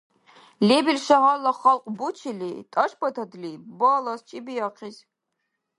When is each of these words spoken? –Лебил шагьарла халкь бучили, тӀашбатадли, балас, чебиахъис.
–Лебил 0.67 0.97
шагьарла 1.05 1.53
халкь 1.61 1.89
бучили, 1.97 2.51
тӀашбатадли, 2.71 3.51
балас, 3.79 4.21
чебиахъис. 4.27 4.97